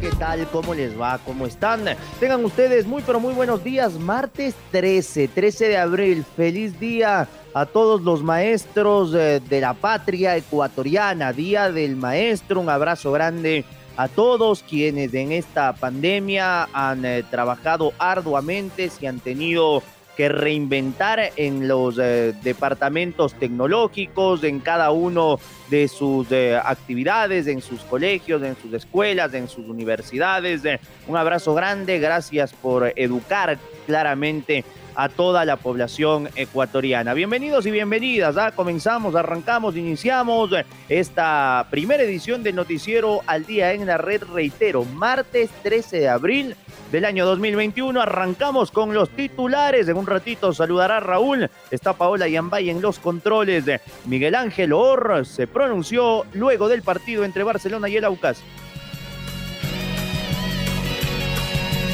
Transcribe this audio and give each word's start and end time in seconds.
¿Qué 0.00 0.10
tal? 0.12 0.46
¿Cómo 0.50 0.74
les 0.74 0.98
va? 0.98 1.18
¿Cómo 1.24 1.46
están? 1.46 1.84
Tengan 2.18 2.44
ustedes 2.44 2.86
muy, 2.86 3.02
pero 3.02 3.20
muy 3.20 3.34
buenos 3.34 3.62
días. 3.62 3.98
Martes 3.98 4.54
13, 4.70 5.28
13 5.28 5.68
de 5.68 5.76
abril. 5.76 6.24
Feliz 6.36 6.78
día 6.80 7.28
a 7.52 7.66
todos 7.66 8.00
los 8.00 8.22
maestros 8.22 9.12
eh, 9.14 9.40
de 9.46 9.60
la 9.60 9.74
patria 9.74 10.36
ecuatoriana. 10.36 11.32
Día 11.32 11.70
del 11.70 11.96
maestro. 11.96 12.60
Un 12.60 12.70
abrazo 12.70 13.12
grande 13.12 13.64
a 13.96 14.08
todos 14.08 14.62
quienes 14.62 15.12
en 15.12 15.32
esta 15.32 15.74
pandemia 15.74 16.68
han 16.72 17.04
eh, 17.04 17.22
trabajado 17.30 17.92
arduamente, 17.98 18.90
y 19.00 19.06
han 19.06 19.20
tenido 19.20 19.82
que 20.16 20.30
reinventar 20.30 21.32
en 21.36 21.68
los 21.68 21.98
eh, 21.98 22.34
departamentos 22.42 23.34
tecnológicos, 23.34 24.44
en 24.44 24.60
cada 24.60 24.90
uno 24.92 25.38
de 25.70 25.88
sus 25.88 26.30
eh, 26.32 26.60
actividades, 26.62 27.46
en 27.46 27.62
sus 27.62 27.80
colegios, 27.82 28.42
en 28.42 28.56
sus 28.56 28.72
escuelas, 28.74 29.32
en 29.32 29.48
sus 29.48 29.66
universidades. 29.66 30.64
Eh, 30.64 30.80
un 31.06 31.16
abrazo 31.16 31.54
grande, 31.54 31.98
gracias 32.00 32.52
por 32.52 32.92
educar 32.96 33.56
claramente 33.86 34.64
a 34.94 35.08
toda 35.08 35.44
la 35.44 35.56
población 35.56 36.28
ecuatoriana. 36.34 37.14
Bienvenidos 37.14 37.64
y 37.66 37.70
bienvenidas. 37.70 38.36
¿ah? 38.36 38.52
Comenzamos, 38.52 39.14
arrancamos, 39.14 39.76
iniciamos 39.76 40.50
esta 40.88 41.66
primera 41.70 42.02
edición 42.02 42.42
del 42.42 42.56
noticiero 42.56 43.20
al 43.26 43.46
día 43.46 43.72
en 43.72 43.86
la 43.86 43.96
red. 43.96 44.22
Reitero, 44.24 44.84
martes 44.84 45.50
13 45.62 46.00
de 46.00 46.08
abril 46.08 46.56
del 46.90 47.04
año 47.04 47.24
2021. 47.24 48.00
Arrancamos 48.00 48.70
con 48.70 48.92
los 48.92 49.10
titulares. 49.10 49.88
En 49.88 49.96
un 49.96 50.06
ratito 50.06 50.52
saludará 50.52 51.00
Raúl. 51.00 51.48
Está 51.70 51.92
Paola 51.92 52.28
Yambay 52.28 52.70
en 52.70 52.82
los 52.82 52.98
controles. 52.98 53.64
Miguel 54.06 54.34
Ángel 54.34 54.72
Or 54.72 55.24
se 55.24 55.46
pronunció 55.60 56.24
luego 56.32 56.70
del 56.70 56.80
partido 56.80 57.22
entre 57.22 57.44
Barcelona 57.44 57.86
y 57.90 57.98
el 57.98 58.04
Aucas. 58.06 58.42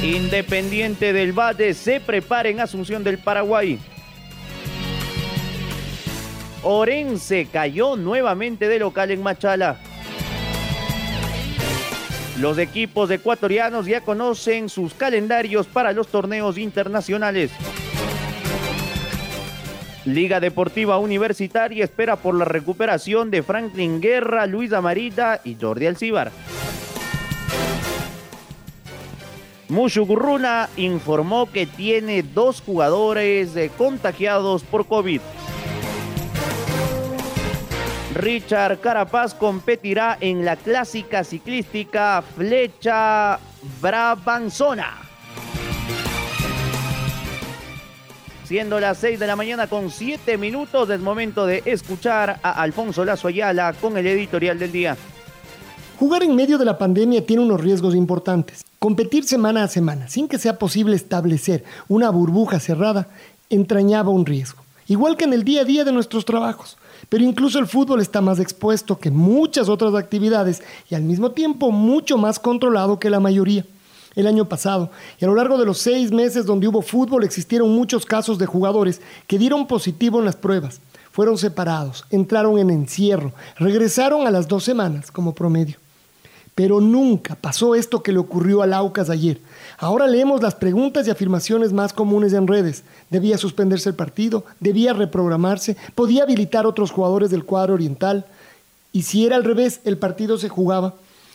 Independiente 0.05 1.13
del 1.13 1.33
Valle 1.33 1.75
se 1.75 1.99
prepara 1.99 2.49
en 2.49 2.61
Asunción 2.61 3.03
del 3.03 3.19
Paraguay. 3.19 3.81
Orense 6.63 7.49
cayó 7.53 7.97
nuevamente 7.97 8.69
de 8.69 8.79
local 8.79 9.11
en 9.11 9.25
Machala. 9.25 9.81
Los 12.39 12.59
equipos 12.59 13.11
ecuatorianos 13.11 13.87
ya 13.87 14.01
conocen 14.01 14.69
sus 14.69 14.95
calendarios 14.95 15.67
para 15.67 15.91
los 15.93 16.07
torneos 16.07 16.57
internacionales. 16.57 17.51
Liga 20.07 20.39
Deportiva 20.39 20.99
Universitaria 20.99 21.83
espera 21.83 22.15
por 22.15 22.37
la 22.37 22.45
recuperación 22.45 23.31
de 23.33 23.43
Franklin 23.43 24.01
Guerra, 24.01 24.47
Luis 24.47 24.73
Amarita 24.73 25.41
y 25.43 25.57
Jordi 25.61 25.87
Alcibar. 25.87 26.31
Mushu 29.69 30.07
informó 30.77 31.51
que 31.51 31.67
tiene 31.67 32.23
dos 32.23 32.61
jugadores 32.61 33.57
eh, 33.57 33.69
contagiados 33.77 34.63
por 34.63 34.87
COVID. 34.87 35.21
Richard 38.15 38.79
Carapaz 38.79 39.35
competirá 39.35 40.17
en 40.21 40.45
la 40.45 40.55
clásica 40.55 41.25
ciclística 41.25 42.23
Flecha 42.23 43.41
Brabanzona. 43.83 45.06
Siendo 48.47 48.79
las 48.79 48.99
6 48.99 49.19
de 49.19 49.27
la 49.27 49.35
mañana 49.35 49.67
con 49.67 49.91
7 49.91 50.39
minutos, 50.39 50.89
es 50.91 51.01
momento 51.01 51.47
de 51.47 51.65
escuchar 51.65 52.39
a 52.45 52.63
Alfonso 52.63 53.05
Lazo 53.05 53.27
Ayala 53.27 53.73
con 53.73 53.99
el 53.99 54.07
editorial 54.07 54.57
del 54.57 54.71
día. 54.71 54.97
Jugar 55.99 56.23
en 56.23 56.37
medio 56.37 56.57
de 56.57 56.65
la 56.65 56.79
pandemia 56.79 57.27
tiene 57.27 57.43
unos 57.43 57.61
riesgos 57.61 57.97
importantes. 57.97 58.65
Competir 58.79 59.25
semana 59.25 59.65
a 59.65 59.69
semana 59.69 60.07
sin 60.07 60.29
que 60.29 60.39
sea 60.39 60.61
posible 60.61 60.95
establecer 60.95 61.65
una 61.89 62.09
burbuja 62.11 62.61
cerrada 62.61 63.09
entrañaba 63.51 64.11
un 64.11 64.25
riesgo, 64.25 64.63
igual 64.87 65.17
que 65.17 65.25
en 65.25 65.33
el 65.33 65.43
día 65.43 65.63
a 65.63 65.65
día 65.65 65.85
de 65.85 65.91
nuestros 65.91 66.25
trabajos. 66.25 66.79
Pero 67.09 67.25
incluso 67.25 67.59
el 67.59 67.67
fútbol 67.67 68.01
está 68.01 68.21
más 68.21 68.39
expuesto 68.39 69.01
que 69.01 69.11
muchas 69.11 69.69
otras 69.69 69.93
actividades 69.97 70.63
y 70.89 70.95
al 70.95 71.03
mismo 71.03 71.33
tiempo 71.33 71.73
mucho 71.73 72.17
más 72.17 72.39
controlado 72.39 73.01
que 73.01 73.11
la 73.11 73.19
mayoría. 73.19 73.65
El 74.17 74.27
año 74.27 74.49
pasado, 74.49 74.91
y 75.21 75.25
a 75.25 75.29
lo 75.29 75.35
largo 75.35 75.59
de 75.59 75.67
los 75.67 75.79
seis 75.79 76.11
meses 76.11 76.47
donde 76.47 76.67
hubo 76.67 76.81
fútbol, 76.81 77.23
existieron 77.23 77.71
muchos 77.71 78.07
casos 78.07 78.39
de 78.39 78.47
jugadores 78.47 79.03
que 79.27 79.39
dieron 79.39 79.67
positivo 79.67 80.19
en 80.19 80.25
las 80.25 80.37
pruebas. 80.37 80.81
Fueron 81.13 81.37
separados, 81.37 82.05
entraron 82.11 82.59
en 82.59 82.71
encierro, 82.71 83.33
regresaron 83.59 84.27
a 84.27 84.31
las 84.31 84.49
dos 84.49 84.65
semanas 84.65 85.11
como 85.11 85.35
promedio. 85.35 85.77
Pero 86.55 86.81
nunca 86.81 87.35
pasó 87.35 87.75
esto 87.75 88.03
que 88.03 88.13
le 88.13 88.19
ocurrió 88.19 88.63
a 88.63 88.67
Laucas 88.67 89.11
ayer. 89.11 89.39
Ahora 89.77 90.07
leemos 90.07 90.43
las 90.43 90.55
preguntas 90.55 91.07
y 91.07 91.11
afirmaciones 91.11 91.75
más 91.75 91.93
comunes 91.93 92.33
en 92.33 92.47
redes. 92.47 92.85
¿Debía 93.11 93.37
suspenderse 93.37 93.91
el 93.91 93.95
partido? 93.95 94.47
¿Debía 94.61 94.95
reprogramarse? 94.95 95.77
¿Podía 95.95 96.23
habilitar 96.23 96.67
otros 96.67 96.91
jugadores 96.91 97.31
del 97.31 97.45
cuadro 97.45 97.75
oriental? 97.75 98.25
Y 98.91 99.03
si 99.03 99.27
era 99.27 99.37
al 99.37 99.45
revés, 99.45 99.81
el 99.85 99.99
partido 99.99 100.39
se 100.39 100.49
jugaba. 100.49 100.95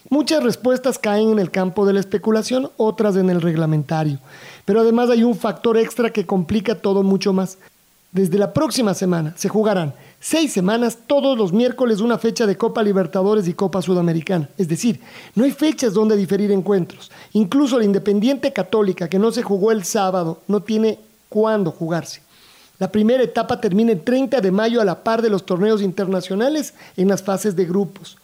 Muchas 0.10 0.44
respuestas 0.44 0.98
caen 0.98 1.32
en 1.32 1.40
el 1.40 1.52
campo 1.52 1.86
de 1.86 1.94
la 1.94 2.00
especulación, 2.00 2.72
otras 2.78 3.16
en 3.16 3.30
el 3.30 3.42
reglamentario. 3.42 4.20
Pero 4.66 4.82
además 4.82 5.10
hay 5.10 5.24
un 5.24 5.36
factor 5.36 5.78
extra 5.78 6.10
que 6.10 6.26
complica 6.26 6.76
todo 6.76 7.04
mucho 7.04 7.34
más. 7.34 7.58
Desde 8.12 8.38
la 8.38 8.52
próxima 8.52 8.94
semana 8.94 9.34
se 9.38 9.48
jugarán 9.48 9.94
seis 10.20 10.52
semanas 10.52 10.98
todos 11.08 11.38
los 11.38 11.54
miércoles 11.54 12.02
una 12.02 12.18
fecha 12.18 12.46
de 12.46 12.58
Copa 12.58 12.84
Libertadores 12.84 13.48
y 13.48 13.54
Copa 13.54 13.82
Sudamericana. 13.82 14.50
Es 14.58 14.68
decir, 14.68 15.00
no 15.36 15.46
hay 15.46 15.52
fechas 15.52 15.94
donde 15.94 16.18
diferir 16.18 16.52
encuentros. 16.52 17.12
Incluso 17.34 17.78
la 17.78 17.86
Independiente 17.86 18.52
Católica, 18.52 19.08
que 19.08 19.20
no 19.20 19.32
se 19.32 19.44
jugó 19.44 19.72
el 19.72 19.86
sábado, 19.86 20.42
no 20.48 20.62
tiene 20.62 21.00
cuándo 21.30 21.72
jugarse. 21.72 22.22
La 22.80 22.92
primera 22.92 23.24
etapa 23.24 23.62
termina 23.62 23.92
el 23.92 24.02
30 24.02 24.42
de 24.42 24.52
mayo 24.52 24.82
a 24.82 24.86
la 24.86 25.04
par 25.04 25.22
de 25.22 25.30
los 25.30 25.46
torneos 25.46 25.82
internacionales 25.82 26.74
en 26.98 27.08
las 27.08 27.22
fases 27.22 27.56
de 27.56 27.66
grupos 27.66 28.18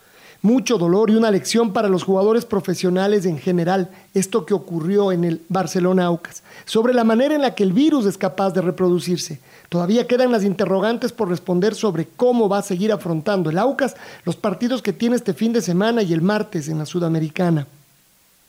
mucho 0.48 0.78
dolor 0.78 1.10
y 1.10 1.16
una 1.16 1.30
lección 1.30 1.74
para 1.74 1.90
los 1.90 2.04
jugadores 2.04 2.46
profesionales 2.46 3.26
en 3.26 3.38
general, 3.38 3.90
esto 4.14 4.46
que 4.46 4.54
ocurrió 4.54 5.12
en 5.12 5.26
el 5.26 5.42
Barcelona 5.50 6.06
Aucas, 6.06 6.42
sobre 6.64 6.94
la 6.94 7.04
manera 7.04 7.36
en 7.36 7.42
la 7.42 7.54
que 7.54 7.64
el 7.64 7.74
virus 7.74 8.06
es 8.06 8.18
capaz 8.18 8.52
de 8.52 8.62
reproducirse. 8.62 9.42
Todavía 9.68 10.08
quedan 10.08 10.32
las 10.32 10.46
interrogantes 10.46 11.12
por 11.12 11.28
responder 11.28 11.76
sobre 11.76 12.08
cómo 12.16 12.48
va 12.48 12.60
a 12.60 12.64
seguir 12.64 12.94
afrontando 12.94 13.50
el 13.50 13.58
Aucas 13.58 13.98
los 14.24 14.38
partidos 14.38 14.82
que 14.82 14.94
tiene 14.94 15.18
este 15.18 15.34
fin 15.34 15.52
de 15.52 15.62
semana 15.62 16.02
y 16.02 16.14
el 16.14 16.22
martes 16.22 16.70
en 16.70 16.80
la 16.80 16.86
Sudamericana. 16.86 17.68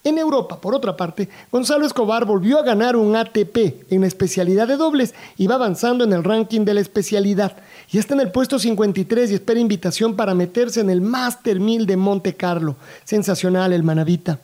En 0.01 0.17
Europa, 0.17 0.61
por 0.61 0.73
otra 0.73 0.95
parte, 0.95 1.27
Gonzalo 1.51 1.85
Escobar 1.85 2.23
volvió 2.23 2.57
a 2.57 2.63
ganar 2.63 2.95
un 2.95 3.17
ATP 3.17 3.91
en 3.91 4.01
la 4.01 4.07
especialidad 4.07 4.65
de 4.65 4.77
dobles 4.77 5.13
y 5.37 5.47
va 5.47 5.55
avanzando 5.55 6.05
en 6.05 6.13
el 6.13 6.23
ranking 6.23 6.61
de 6.61 6.73
la 6.73 6.79
especialidad. 6.79 7.57
Y 7.91 7.97
está 7.97 8.13
en 8.13 8.21
el 8.21 8.31
puesto 8.31 8.59
53 8.59 9.29
y 9.29 9.33
espera 9.33 9.59
invitación 9.59 10.15
para 10.15 10.33
meterse 10.33 10.79
en 10.79 10.89
el 10.89 11.01
Master 11.01 11.59
1000 11.59 11.85
de 11.85 11.97
Monte 11.97 12.33
Carlo. 12.33 12.77
Sensacional 13.03 13.73
el 13.73 13.83
manavita. 13.83 14.39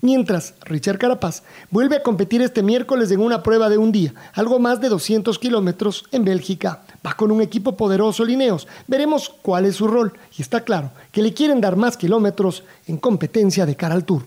Mientras, 0.00 0.54
Richard 0.62 0.98
Carapaz 0.98 1.42
vuelve 1.70 1.96
a 1.96 2.02
competir 2.02 2.40
este 2.40 2.62
miércoles 2.62 3.10
en 3.10 3.20
una 3.20 3.42
prueba 3.42 3.68
de 3.68 3.78
un 3.78 3.90
día, 3.92 4.14
algo 4.32 4.58
más 4.60 4.80
de 4.80 4.88
200 4.88 5.38
kilómetros 5.40 6.04
en 6.12 6.24
Bélgica. 6.24 6.82
Va 7.04 7.14
con 7.14 7.32
un 7.32 7.42
equipo 7.42 7.76
poderoso 7.76 8.24
Lineos. 8.24 8.68
Veremos 8.86 9.28
cuál 9.42 9.66
es 9.66 9.74
su 9.74 9.88
rol. 9.88 10.12
Y 10.38 10.42
está 10.42 10.60
claro 10.60 10.92
que 11.10 11.20
le 11.20 11.34
quieren 11.34 11.60
dar 11.60 11.74
más 11.74 11.96
kilómetros 11.96 12.62
en 12.86 12.96
competencia 12.96 13.66
de 13.66 13.74
cara 13.74 13.94
al 13.94 14.04
Tour. 14.04 14.22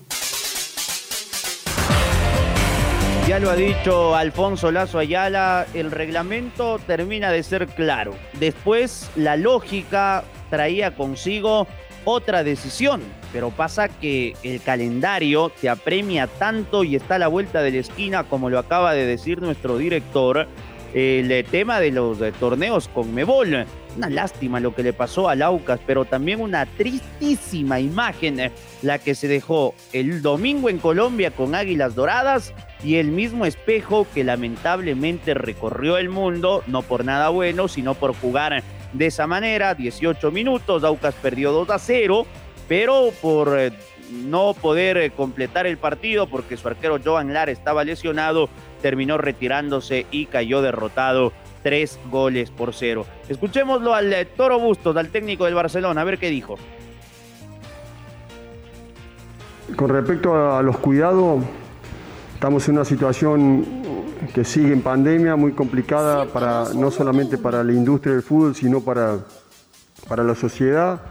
Ya 3.34 3.40
lo 3.40 3.50
ha 3.50 3.56
dicho 3.56 4.16
Alfonso 4.16 4.72
Lazo 4.72 5.00
Ayala, 5.00 5.66
el 5.74 5.90
reglamento 5.90 6.78
termina 6.86 7.32
de 7.32 7.42
ser 7.42 7.66
claro. 7.66 8.14
Después 8.34 9.10
la 9.16 9.38
lógica 9.38 10.24
traía 10.52 10.96
consigo 10.96 11.66
otra 12.06 12.44
decisión, 12.44 13.02
pero 13.32 13.50
pasa 13.50 13.90
que 13.90 14.36
el 14.44 14.62
calendario 14.62 15.50
te 15.50 15.68
apremia 15.68 16.28
tanto 16.28 16.84
y 16.84 16.96
está 16.96 17.16
a 17.16 17.18
la 17.18 17.28
vuelta 17.28 17.64
de 17.64 17.72
la 17.72 17.80
esquina, 17.80 18.24
como 18.24 18.52
lo 18.52 18.60
acaba 18.60 18.94
de 18.94 19.08
decir 19.08 19.42
nuestro 19.42 19.80
director, 19.80 20.48
el 20.94 21.44
tema 21.46 21.80
de 21.80 21.90
los 21.90 22.20
torneos 22.40 22.88
con 22.88 23.16
Mebol. 23.16 23.66
Una 23.96 24.10
lástima 24.10 24.60
lo 24.60 24.74
que 24.74 24.84
le 24.84 24.94
pasó 24.94 25.30
a 25.30 25.36
Laucas, 25.36 25.80
pero 25.86 26.06
también 26.06 26.42
una 26.42 26.66
tristísima 26.66 27.80
imagen 27.80 28.40
eh, 28.40 28.52
la 28.82 28.98
que 28.98 29.14
se 29.14 29.28
dejó 29.28 29.76
el 29.92 30.22
domingo 30.22 30.70
en 30.70 30.80
Colombia 30.80 31.32
con 31.32 31.54
Águilas 31.54 31.94
Doradas 31.94 32.54
y 32.84 32.96
el 32.96 33.08
mismo 33.08 33.46
espejo 33.46 34.08
que 34.14 34.24
lamentablemente 34.24 35.34
recorrió 35.34 35.98
el 35.98 36.10
mundo, 36.10 36.64
no 36.68 36.82
por 36.82 37.06
nada 37.06 37.30
bueno, 37.30 37.68
sino 37.68 37.94
por 37.94 38.16
jugar 38.16 38.64
de 38.94 39.08
esa 39.08 39.26
manera, 39.28 39.74
18 39.74 40.32
minutos, 40.32 40.84
Aucas 40.84 41.16
perdió 41.16 41.52
2 41.52 41.70
a 41.72 41.80
0, 41.80 42.26
pero 42.68 43.12
por 43.22 43.60
eh, 43.60 43.72
no 44.12 44.54
poder 44.54 44.98
eh, 44.98 45.10
completar 45.12 45.66
el 45.66 45.78
partido 45.78 46.28
porque 46.28 46.58
su 46.58 46.68
arquero 46.68 47.00
Joan 47.04 47.34
Lara 47.34 47.52
estaba 47.52 47.84
lesionado, 47.84 48.50
terminó 48.82 49.18
retirándose 49.18 50.06
y 50.12 50.28
cayó 50.28 50.62
derrotado 50.62 51.34
tres 51.64 52.00
goles 52.12 52.52
por 52.52 52.74
cero. 52.74 53.06
Escuchémoslo 53.30 53.96
al 53.96 54.12
eh, 54.14 54.26
Toro 54.26 54.60
Bustos, 54.60 54.96
al 54.98 55.10
técnico 55.10 55.46
del 55.46 55.56
Barcelona, 55.56 56.02
a 56.02 56.04
ver 56.04 56.20
qué 56.20 56.30
dijo. 56.30 56.58
Con 59.76 59.90
respecto 59.90 60.56
a 60.56 60.62
los 60.62 60.78
cuidados, 60.78 61.44
estamos 62.34 62.68
en 62.68 62.76
una 62.76 62.86
situación 62.86 63.66
que 64.34 64.44
sigue 64.44 64.74
en 64.74 64.82
pandemia, 64.82 65.36
muy 65.36 65.54
complicada 65.54 66.26
para, 66.26 66.66
no 66.76 66.92
solamente 66.92 67.38
para 67.38 67.64
la 67.64 67.74
industria 67.74 68.14
del 68.14 68.24
fútbol, 68.24 68.56
sino 68.56 68.82
para, 68.82 69.20
para 70.08 70.24
la 70.24 70.36
sociedad. 70.36 71.02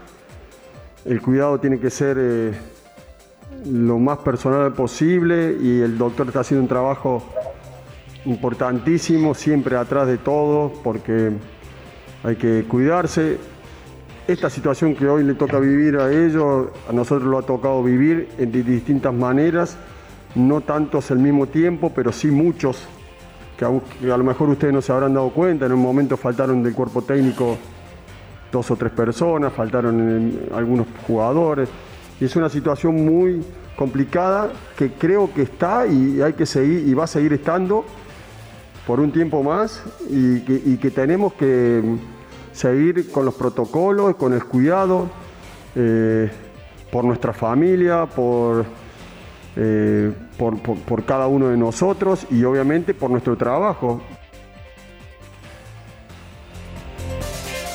El 1.03 1.21
cuidado 1.21 1.59
tiene 1.59 1.79
que 1.79 1.89
ser 1.89 2.17
eh, 2.19 2.53
lo 3.65 3.99
más 3.99 4.19
personal 4.19 4.73
posible 4.73 5.57
y 5.61 5.81
el 5.81 5.97
doctor 5.97 6.27
está 6.27 6.41
haciendo 6.41 6.63
un 6.63 6.69
trabajo 6.69 7.23
importantísimo, 8.25 9.33
siempre 9.33 9.75
atrás 9.75 10.07
de 10.07 10.17
todo, 10.17 10.71
porque 10.83 11.31
hay 12.23 12.35
que 12.35 12.65
cuidarse. 12.67 13.37
Esta 14.27 14.49
situación 14.49 14.95
que 14.95 15.07
hoy 15.07 15.23
le 15.23 15.33
toca 15.33 15.59
vivir 15.59 15.97
a 15.97 16.11
ellos, 16.11 16.69
a 16.89 16.93
nosotros 16.93 17.29
lo 17.29 17.39
ha 17.39 17.41
tocado 17.41 17.83
vivir 17.83 18.29
de 18.37 18.63
distintas 18.63 19.13
maneras, 19.13 19.77
no 20.35 20.61
tantos 20.61 21.11
al 21.11 21.19
mismo 21.19 21.47
tiempo, 21.47 21.91
pero 21.93 22.11
sí 22.11 22.27
muchos 22.27 22.87
que 23.57 23.65
a, 23.65 24.17
lo 24.17 24.23
mejor 24.23 24.49
ustedes 24.49 24.73
no 24.73 24.81
se 24.81 24.91
habrán 24.91 25.13
dado 25.13 25.29
cuenta, 25.29 25.65
en 25.65 25.73
un 25.73 25.81
momento 25.81 26.17
faltaron 26.17 26.63
del 26.63 26.73
cuerpo 26.73 27.01
técnico 27.01 27.57
dos 28.51 28.71
o 28.71 28.75
tres 28.75 28.91
personas, 28.91 29.53
faltaron 29.53 30.39
algunos 30.53 30.87
jugadores, 31.05 31.69
y 32.19 32.25
es 32.25 32.35
una 32.35 32.49
situación 32.49 33.05
muy 33.05 33.43
complicada 33.75 34.51
que 34.77 34.91
creo 34.93 35.33
que 35.33 35.43
está 35.43 35.85
y 35.85 36.21
hay 36.21 36.33
que 36.33 36.45
seguir 36.45 36.87
y 36.87 36.93
va 36.93 37.03
a 37.03 37.07
seguir 37.07 37.33
estando 37.33 37.85
por 38.85 38.99
un 38.99 39.11
tiempo 39.11 39.43
más 39.43 39.83
y 40.09 40.41
que, 40.77 40.91
tenemos 40.91 41.33
que 41.33 41.81
seguir 42.51 43.11
con 43.11 43.25
los 43.25 43.33
protocolos, 43.35 44.15
con 44.15 44.33
el 44.33 44.43
cuidado 44.45 45.09
eh, 45.75 46.29
por 46.91 47.03
nuestra 47.05 47.33
familia, 47.33 48.07
eh, 49.55 50.13
por, 50.37 50.59
por, 50.59 51.05
cada 51.05 51.27
uno 51.27 51.47
de 51.47 51.57
nosotros 51.57 52.27
y 52.29 52.43
obviamente 52.43 52.93
por 52.93 53.09
nuestro 53.09 53.37
trabajo. 53.37 54.01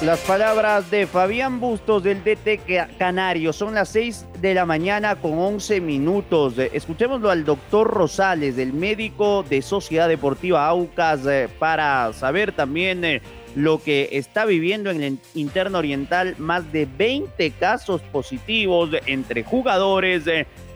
Las 0.02 0.20
palabras 0.20 0.92
de 0.92 1.08
Fabián 1.08 1.58
Bustos 1.58 2.04
del 2.04 2.22
DT 2.22 2.60
Canario. 2.98 3.52
Son 3.52 3.74
las 3.74 3.88
6 3.88 4.26
de 4.40 4.54
la 4.54 4.64
mañana 4.64 5.16
con 5.16 5.36
11 5.36 5.80
minutos. 5.80 6.54
Escuchémoslo 6.56 7.30
al 7.30 7.44
doctor 7.44 7.88
Rosales, 7.88 8.54
del 8.54 8.72
médico 8.72 9.42
de 9.42 9.60
Sociedad 9.60 10.08
Deportiva 10.08 10.68
Aucas, 10.68 11.26
eh, 11.26 11.48
para 11.58 12.12
saber 12.12 12.52
también 12.52 13.04
eh, 13.04 13.22
lo 13.56 13.82
que 13.82 14.10
está 14.12 14.44
viviendo 14.44 14.90
en 14.90 15.02
el 15.02 15.18
interno 15.34 15.78
oriental. 15.78 16.36
Más 16.38 16.70
de 16.70 16.86
20 16.86 17.50
casos 17.58 18.00
positivos 18.00 18.90
entre 19.06 19.42
jugadores, 19.42 20.22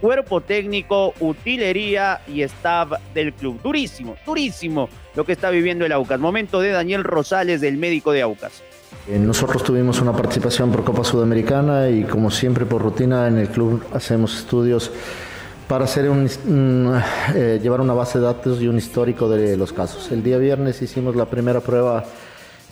cuerpo 0.01 0.41
técnico, 0.41 1.15
utilería 1.21 2.23
y 2.27 2.43
staff 2.43 2.95
del 3.15 3.33
club. 3.33 3.63
Durísimo, 3.63 4.17
durísimo 4.27 4.89
lo 5.15 5.25
que 5.25 5.31
está 5.31 5.51
viviendo 5.51 5.87
el 5.87 5.93
Aucas. 5.93 6.19
Momento 6.19 6.59
de 6.59 6.71
Daniel 6.71 7.05
Rosales, 7.05 7.61
del 7.61 7.77
médico 7.77 8.11
de 8.11 8.23
Aucas. 8.23 8.65
Eh, 9.09 9.19
nosotros 9.19 9.65
tuvimos 9.65 10.01
una 10.01 10.13
participación 10.13 10.71
por 10.71 10.85
Copa 10.85 11.03
Sudamericana 11.03 11.89
y 11.89 12.05
como 12.05 12.31
siempre 12.31 12.67
por 12.67 12.83
rutina 12.83 13.27
en 13.27 13.37
el 13.37 13.49
club 13.49 13.83
hacemos 13.93 14.39
estudios 14.39 14.93
para 15.67 15.87
eh, 15.97 17.59
llevar 17.61 17.81
una 17.81 17.95
base 17.95 18.21
de 18.21 18.25
datos 18.25 18.63
y 18.63 18.69
un 18.69 18.79
histórico 18.79 19.29
de 19.29 19.57
los 19.57 19.73
casos. 19.73 20.13
El 20.13 20.23
día 20.23 20.39
viernes 20.39 20.83
hicimos 20.83 21.17
la 21.17 21.25
primera 21.25 21.59
prueba 21.59 22.05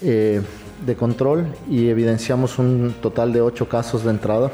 eh, 0.02 0.40
de 0.86 0.94
control 0.94 1.46
y 1.68 1.88
evidenciamos 1.88 2.60
un 2.60 2.94
total 3.02 3.32
de 3.32 3.40
ocho 3.40 3.68
casos 3.68 4.04
de 4.04 4.10
entrada. 4.10 4.52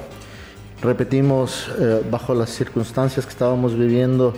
Repetimos 0.81 1.71
bajo 2.11 2.35
las 2.35 2.51
circunstancias 2.51 3.25
que 3.25 3.33
estábamos 3.33 3.77
viviendo 3.77 4.35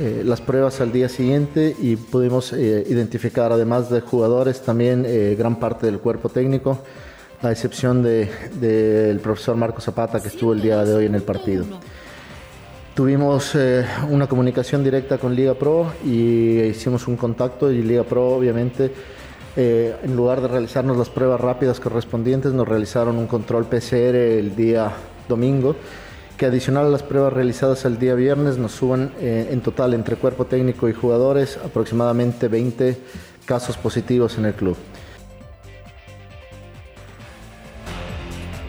eh, 0.00 0.22
las 0.24 0.40
pruebas 0.40 0.80
al 0.80 0.92
día 0.92 1.08
siguiente 1.08 1.76
y 1.78 1.96
pudimos 1.96 2.52
eh, 2.52 2.84
identificar, 2.88 3.52
además 3.52 3.90
de 3.90 4.00
jugadores, 4.00 4.62
también 4.62 5.06
gran 5.36 5.60
parte 5.60 5.86
del 5.86 5.98
cuerpo 5.98 6.28
técnico, 6.28 6.78
a 7.42 7.50
excepción 7.50 8.02
del 8.02 9.20
profesor 9.20 9.56
Marco 9.56 9.80
Zapata 9.80 10.20
que 10.20 10.28
estuvo 10.28 10.52
el 10.52 10.62
día 10.62 10.84
de 10.84 10.94
hoy 10.94 11.06
en 11.06 11.14
el 11.14 11.22
partido. 11.22 11.64
Tuvimos 12.94 13.56
una 14.08 14.26
comunicación 14.26 14.84
directa 14.84 15.18
con 15.18 15.34
Liga 15.34 15.54
Pro 15.54 15.92
y 16.04 16.60
hicimos 16.60 17.08
un 17.08 17.16
contacto 17.16 17.72
y 17.72 17.82
Liga 17.82 18.04
Pro 18.04 18.28
obviamente 18.28 18.92
en 19.56 20.14
lugar 20.14 20.40
de 20.40 20.48
realizarnos 20.48 20.96
las 20.96 21.08
pruebas 21.08 21.40
rápidas 21.40 21.80
correspondientes 21.80 22.52
nos 22.52 22.68
realizaron 22.68 23.16
un 23.16 23.26
control 23.26 23.64
PCR 23.64 24.14
el 24.14 24.54
día 24.54 24.92
domingo, 25.28 25.74
que 26.36 26.46
adicional 26.46 26.86
a 26.86 26.88
las 26.88 27.02
pruebas 27.02 27.32
realizadas 27.32 27.84
el 27.84 27.98
día 27.98 28.14
viernes 28.14 28.58
nos 28.58 28.72
suban 28.72 29.12
eh, 29.20 29.48
en 29.50 29.60
total 29.60 29.94
entre 29.94 30.16
cuerpo 30.16 30.46
técnico 30.46 30.88
y 30.88 30.92
jugadores 30.92 31.58
aproximadamente 31.64 32.48
20 32.48 32.98
casos 33.44 33.76
positivos 33.76 34.38
en 34.38 34.46
el 34.46 34.54
club. 34.54 34.76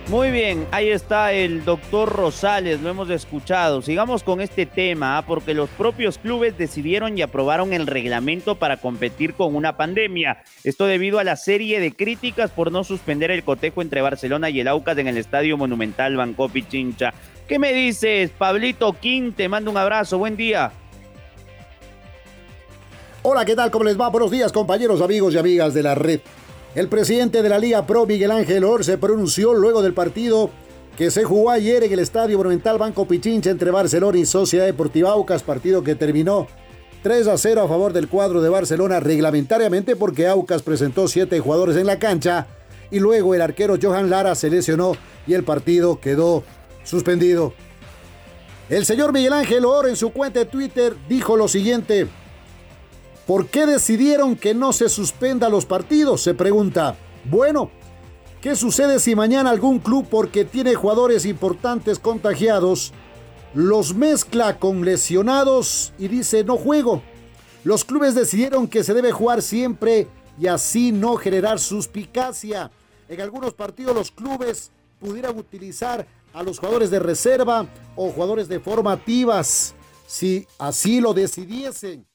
Muy 0.10 0.32
bien, 0.32 0.68
ahí 0.72 0.90
está 0.90 1.32
el 1.32 1.64
doctor 1.64 2.10
Rosales, 2.10 2.82
lo 2.82 2.90
hemos 2.90 3.10
escuchado. 3.10 3.82
Sigamos 3.82 4.22
con 4.22 4.42
este 4.42 4.66
tema, 4.66 5.18
¿ah? 5.18 5.26
porque 5.26 5.54
los 5.54 5.70
propios 5.70 6.18
clubes 6.18 6.58
decidieron 6.58 7.18
y 7.18 7.22
aprobaron 7.22 7.72
el 7.72 7.88
reglamento 7.88 8.56
para 8.56 8.78
competir 8.78 9.34
con 9.34 9.56
una 9.56 9.78
pandemia. 9.78 10.44
Esto 10.66 10.86
debido 10.86 11.20
a 11.20 11.24
la 11.24 11.38
serie 11.38 11.80
de 11.80 11.94
críticas 11.94 12.52
por 12.52 12.72
no 12.72 12.84
suspender 12.84 13.32
el 13.32 13.44
cotejo 13.44 13.82
entre 13.82 14.02
Barcelona 14.02 14.50
y 14.50 14.60
el 14.60 14.68
Aucas 14.68 14.98
en 14.98 15.08
el 15.08 15.18
Estadio 15.18 15.58
Monumental 15.58 16.18
Banco 16.18 16.50
Pichincha. 16.50 17.14
¿Qué 17.48 17.60
me 17.60 17.74
dices, 17.74 18.32
Pablito 18.32 18.94
Quín? 18.94 19.34
Te 19.34 19.50
mando 19.50 19.70
un 19.70 19.78
abrazo, 19.78 20.18
buen 20.18 20.38
día. 20.38 20.72
Hola, 23.22 23.44
¿qué 23.44 23.56
tal? 23.56 23.70
¿Cómo 23.70 23.84
les 23.84 24.00
va? 24.00 24.10
Buenos 24.10 24.32
días, 24.32 24.52
compañeros, 24.52 25.02
amigos 25.02 25.34
y 25.34 25.38
amigas 25.38 25.74
de 25.74 25.84
la 25.84 25.94
red. 25.94 26.22
El 26.74 26.88
presidente 26.88 27.44
de 27.44 27.50
la 27.50 27.60
Liga 27.60 27.86
Pro, 27.86 28.06
Miguel 28.06 28.32
Ángel 28.32 28.64
Or, 28.64 28.86
se 28.86 28.98
pronunció 28.98 29.54
luego 29.54 29.82
del 29.82 29.94
partido 29.94 30.50
que 30.98 31.12
se 31.12 31.26
jugó 31.26 31.50
ayer 31.50 31.84
en 31.84 31.92
el 31.92 32.00
Estadio 32.00 32.38
Monumental 32.38 32.78
Banco 32.78 33.08
Pichincha 33.08 33.50
entre 33.50 33.72
Barcelona 33.72 34.18
y 34.18 34.26
Sociedad 34.26 34.66
Deportiva 34.66 35.12
Aucas, 35.12 35.44
partido 35.44 35.84
que 35.84 35.96
terminó 35.96 36.48
3 37.02 37.28
a 37.28 37.38
0 37.38 37.62
a 37.62 37.68
favor 37.68 37.92
del 37.92 38.08
cuadro 38.08 38.42
de 38.42 38.50
Barcelona 38.50 39.02
reglamentariamente 39.02 39.98
porque 39.98 40.28
Aucas 40.28 40.62
presentó 40.62 41.10
7 41.10 41.40
jugadores 41.42 41.76
en 41.76 41.88
la 41.88 42.00
cancha 42.00 42.48
y 42.90 43.00
luego 43.00 43.36
el 43.36 43.42
arquero 43.42 43.76
Johan 43.82 44.10
Lara 44.10 44.36
se 44.36 44.50
lesionó 44.50 44.94
y 45.28 45.34
el 45.34 45.44
partido 45.44 46.00
quedó 46.00 46.44
suspendido. 46.84 47.54
El 48.70 48.86
señor 48.86 49.12
Miguel 49.12 49.34
Ángel 49.34 49.66
Or 49.66 49.88
en 49.88 49.96
su 49.96 50.12
cuenta 50.12 50.40
de 50.40 50.46
Twitter 50.46 50.96
dijo 51.10 51.36
lo 51.36 51.48
siguiente. 51.48 52.08
¿Por 53.28 53.48
qué 53.48 53.66
decidieron 53.66 54.36
que 54.36 54.54
no 54.54 54.74
se 54.74 54.90
suspenda 54.90 55.50
los 55.50 55.66
partidos? 55.66 56.22
Se 56.22 56.34
pregunta. 56.34 56.96
Bueno, 57.26 57.72
¿qué 58.42 58.56
sucede 58.56 59.00
si 59.00 59.16
mañana 59.16 59.50
algún 59.50 59.80
club, 59.80 60.08
porque 60.10 60.44
tiene 60.44 60.76
jugadores 60.76 61.26
importantes 61.26 62.00
contagiados, 62.00 62.94
los 63.54 63.94
mezcla 63.94 64.60
con 64.60 64.84
lesionados 64.84 65.94
y 65.98 66.08
dice 66.08 66.44
no 66.44 66.58
juego? 66.58 67.02
Los 67.64 67.86
clubes 67.86 68.14
decidieron 68.16 68.68
que 68.68 68.84
se 68.84 68.94
debe 68.94 69.12
jugar 69.14 69.42
siempre 69.42 70.08
y 70.38 70.48
así 70.48 70.92
no 70.92 71.16
generar 71.16 71.60
suspicacia. 71.60 72.72
En 73.08 73.22
algunos 73.22 73.54
partidos 73.54 73.96
los 73.96 74.12
clubes 74.12 74.72
pudieran 75.00 75.38
utilizar 75.38 76.06
a 76.34 76.44
los 76.44 76.60
jugadores 76.60 76.90
de 76.92 77.00
reserva 77.00 77.68
o 77.96 78.10
jugadores 78.10 78.48
de 78.48 78.60
formativas 78.60 79.76
si 80.08 80.48
así 80.60 81.00
lo 81.00 81.14
decidiesen. 81.14 82.06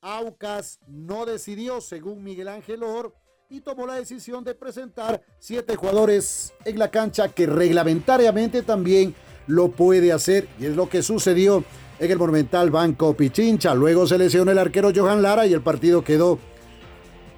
Aucas 0.00 0.78
no 0.86 1.26
decidió, 1.26 1.80
según 1.80 2.22
Miguel 2.22 2.48
Ángel 2.48 2.82
Or, 2.82 3.14
y 3.50 3.60
tomó 3.60 3.86
la 3.86 3.94
decisión 3.94 4.44
de 4.44 4.54
presentar 4.54 5.22
siete 5.38 5.74
jugadores 5.74 6.52
en 6.64 6.78
la 6.78 6.90
cancha 6.90 7.28
que 7.30 7.46
reglamentariamente 7.46 8.62
también 8.62 9.14
lo 9.46 9.70
puede 9.70 10.12
hacer 10.12 10.46
y 10.60 10.66
es 10.66 10.76
lo 10.76 10.88
que 10.88 11.02
sucedió 11.02 11.64
en 11.98 12.10
el 12.10 12.18
Monumental 12.18 12.70
Banco 12.70 13.14
Pichincha. 13.14 13.74
Luego 13.74 14.06
se 14.06 14.18
lesionó 14.18 14.52
el 14.52 14.58
arquero 14.58 14.92
Johan 14.94 15.22
Lara 15.22 15.46
y 15.46 15.54
el 15.54 15.62
partido 15.62 16.04
quedó 16.04 16.38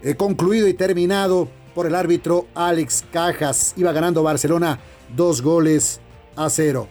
eh, 0.03 0.17
concluido 0.17 0.67
y 0.67 0.75
terminado 0.75 1.49
por 1.75 1.87
el 1.87 1.95
árbitro 1.95 2.47
Alex 2.55 3.05
Cajas. 3.13 3.73
Iba 3.77 3.93
ganando 3.93 4.23
Barcelona 4.23 4.81
dos 5.17 5.41
goles 5.41 6.01
a 6.37 6.51
cero. 6.51 6.89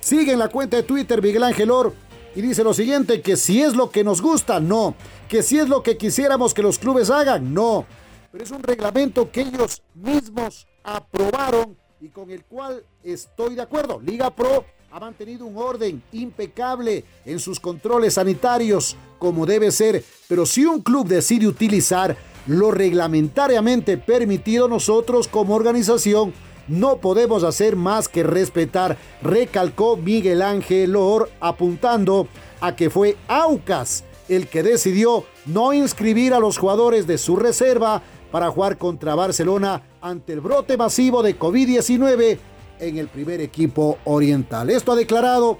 Sigue 0.00 0.32
en 0.32 0.38
la 0.38 0.48
cuenta 0.48 0.76
de 0.76 0.82
Twitter 0.82 1.22
Miguel 1.22 1.44
Ángel 1.44 1.70
Or 1.70 1.94
y 2.36 2.42
dice 2.42 2.64
lo 2.64 2.74
siguiente, 2.74 3.20
que 3.22 3.36
si 3.36 3.62
es 3.62 3.74
lo 3.74 3.90
que 3.90 4.04
nos 4.04 4.20
gusta, 4.20 4.60
no. 4.60 4.94
Que 5.28 5.42
si 5.42 5.58
es 5.58 5.68
lo 5.68 5.82
que 5.82 5.96
quisiéramos 5.96 6.52
que 6.52 6.62
los 6.62 6.78
clubes 6.78 7.10
hagan, 7.10 7.54
no 7.54 7.86
pero 8.34 8.42
es 8.42 8.50
un 8.50 8.64
reglamento 8.64 9.30
que 9.30 9.42
ellos 9.42 9.80
mismos 9.94 10.66
aprobaron 10.82 11.76
y 12.00 12.08
con 12.08 12.32
el 12.32 12.44
cual 12.44 12.84
estoy 13.04 13.54
de 13.54 13.62
acuerdo. 13.62 14.00
Liga 14.00 14.34
Pro 14.34 14.64
ha 14.90 14.98
mantenido 14.98 15.46
un 15.46 15.56
orden 15.56 16.02
impecable 16.10 17.04
en 17.24 17.38
sus 17.38 17.60
controles 17.60 18.14
sanitarios, 18.14 18.96
como 19.20 19.46
debe 19.46 19.70
ser, 19.70 20.04
pero 20.26 20.46
si 20.46 20.64
un 20.64 20.82
club 20.82 21.06
decide 21.06 21.46
utilizar 21.46 22.16
lo 22.48 22.72
reglamentariamente 22.72 23.98
permitido, 23.98 24.66
nosotros 24.66 25.28
como 25.28 25.54
organización 25.54 26.34
no 26.68 26.98
podemos 26.98 27.44
hacer 27.44 27.76
más 27.76 28.08
que 28.08 28.22
respetar, 28.22 28.96
recalcó 29.22 29.96
Miguel 29.96 30.42
Ángel 30.42 30.96
Or, 30.96 31.30
apuntando 31.40 32.28
a 32.60 32.74
que 32.76 32.90
fue 32.90 33.16
Aucas 33.28 34.04
el 34.28 34.48
que 34.48 34.62
decidió 34.62 35.24
no 35.46 35.72
inscribir 35.72 36.32
a 36.32 36.38
los 36.38 36.58
jugadores 36.58 37.06
de 37.06 37.18
su 37.18 37.36
reserva 37.36 38.02
para 38.30 38.50
jugar 38.50 38.78
contra 38.78 39.14
Barcelona 39.14 39.82
ante 40.00 40.32
el 40.32 40.40
brote 40.40 40.76
masivo 40.76 41.22
de 41.22 41.38
COVID-19 41.38 42.38
en 42.80 42.98
el 42.98 43.08
primer 43.08 43.40
equipo 43.40 43.98
oriental. 44.04 44.70
Esto 44.70 44.92
ha 44.92 44.96
declarado 44.96 45.58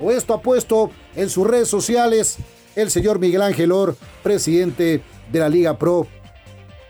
o 0.00 0.10
esto 0.10 0.34
ha 0.34 0.42
puesto 0.42 0.90
en 1.16 1.28
sus 1.30 1.46
redes 1.46 1.68
sociales 1.68 2.36
el 2.76 2.90
señor 2.90 3.18
Miguel 3.18 3.42
Ángel 3.42 3.72
Or, 3.72 3.96
presidente 4.22 5.02
de 5.30 5.38
la 5.38 5.48
Liga 5.48 5.78
Pro, 5.78 6.06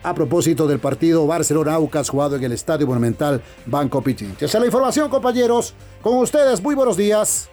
a 0.03 0.13
propósito 0.13 0.67
del 0.67 0.79
partido 0.79 1.25
Barcelona-Aucas 1.25 2.09
jugado 2.09 2.35
en 2.35 2.43
el 2.43 2.51
Estadio 2.51 2.85
Monumental 2.85 3.41
Banco 3.65 4.01
Pichincha. 4.01 4.47
La 4.59 4.65
información, 4.65 5.09
compañeros. 5.09 5.73
Con 6.01 6.17
ustedes, 6.17 6.61
muy 6.61 6.75
buenos 6.75 6.97
días. 6.97 7.49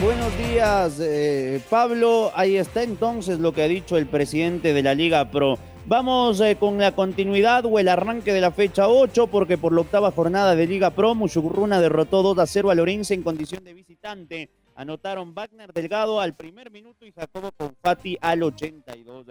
Buenos 0.00 0.36
días, 0.38 0.98
eh, 1.00 1.60
Pablo. 1.68 2.30
Ahí 2.34 2.56
está 2.56 2.82
entonces 2.82 3.38
lo 3.38 3.52
que 3.52 3.62
ha 3.62 3.68
dicho 3.68 3.96
el 3.96 4.06
presidente 4.06 4.72
de 4.72 4.82
la 4.82 4.94
Liga 4.94 5.30
Pro. 5.30 5.58
Vamos 5.86 6.40
eh, 6.40 6.56
con 6.58 6.78
la 6.78 6.92
continuidad 6.92 7.66
o 7.66 7.78
el 7.78 7.88
arranque 7.88 8.32
de 8.32 8.40
la 8.40 8.50
fecha 8.50 8.88
8, 8.88 9.26
porque 9.26 9.58
por 9.58 9.72
la 9.72 9.82
octava 9.82 10.10
jornada 10.10 10.54
de 10.56 10.66
Liga 10.66 10.90
Pro, 10.90 11.14
Mushugurruna 11.14 11.80
derrotó 11.80 12.22
2 12.22 12.38
a 12.38 12.46
0 12.46 12.70
a 12.70 12.74
Lorenzo 12.74 13.12
en 13.12 13.22
condición 13.22 13.64
de 13.64 13.74
visitante. 13.74 14.50
Anotaron 14.76 15.34
Wagner 15.34 15.72
Delgado 15.72 16.20
al 16.20 16.34
primer 16.34 16.70
minuto 16.70 17.06
y 17.06 17.12
Jacobo 17.12 17.50
Confati 17.52 18.16
al 18.20 18.42
82. 18.42 19.26